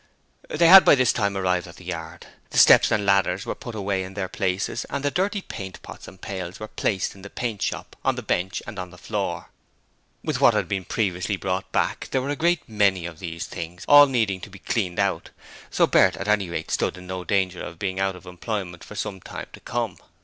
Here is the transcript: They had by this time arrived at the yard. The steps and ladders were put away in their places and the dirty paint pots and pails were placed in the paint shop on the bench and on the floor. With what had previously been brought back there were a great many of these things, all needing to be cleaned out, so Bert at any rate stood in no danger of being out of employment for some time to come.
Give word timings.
They 0.49 0.67
had 0.67 0.83
by 0.83 0.95
this 0.95 1.13
time 1.13 1.37
arrived 1.37 1.67
at 1.67 1.75
the 1.75 1.85
yard. 1.85 2.25
The 2.49 2.57
steps 2.57 2.89
and 2.89 3.05
ladders 3.05 3.45
were 3.45 3.53
put 3.53 3.75
away 3.75 4.03
in 4.03 4.15
their 4.15 4.27
places 4.27 4.83
and 4.85 5.05
the 5.05 5.11
dirty 5.11 5.43
paint 5.43 5.79
pots 5.83 6.07
and 6.07 6.19
pails 6.19 6.59
were 6.59 6.67
placed 6.67 7.13
in 7.13 7.21
the 7.21 7.29
paint 7.29 7.61
shop 7.61 7.95
on 8.03 8.15
the 8.15 8.23
bench 8.23 8.63
and 8.65 8.79
on 8.79 8.89
the 8.89 8.97
floor. 8.97 9.49
With 10.23 10.41
what 10.41 10.55
had 10.55 10.69
previously 10.89 11.35
been 11.37 11.41
brought 11.41 11.71
back 11.71 12.07
there 12.09 12.21
were 12.23 12.29
a 12.31 12.35
great 12.35 12.67
many 12.67 13.05
of 13.05 13.19
these 13.19 13.45
things, 13.45 13.85
all 13.87 14.07
needing 14.07 14.41
to 14.41 14.49
be 14.49 14.57
cleaned 14.57 14.97
out, 14.97 15.29
so 15.69 15.85
Bert 15.85 16.17
at 16.17 16.27
any 16.27 16.49
rate 16.49 16.71
stood 16.71 16.97
in 16.97 17.05
no 17.05 17.23
danger 17.23 17.61
of 17.61 17.77
being 17.77 17.99
out 17.99 18.15
of 18.15 18.25
employment 18.25 18.83
for 18.83 18.95
some 18.95 19.21
time 19.21 19.49
to 19.53 19.59
come. 19.59 19.97